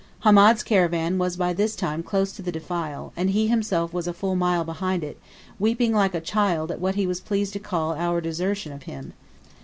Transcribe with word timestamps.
Hamed's 0.21 0.63
caravan 0.63 1.19
was 1.19 1.37
by 1.37 1.53
this 1.53 1.75
time 1.75 2.01
close 2.01 2.31
to 2.31 2.41
the 2.41 2.51
defile, 2.51 3.13
and 3.15 3.29
he 3.29 3.45
himself 3.49 3.93
was 3.93 4.07
a 4.07 4.13
full 4.15 4.35
mile 4.35 4.63
behind 4.63 5.03
it, 5.03 5.21
weeping 5.59 5.93
like 5.93 6.15
a 6.15 6.19
child 6.19 6.71
at 6.71 6.79
what 6.81 6.95
he 6.95 7.05
was 7.05 7.21
pleased 7.21 7.53
to 7.53 7.59
call 7.59 7.93
our 7.93 8.19
desertion 8.19 8.71
of 8.71 8.81
him. 8.89 9.13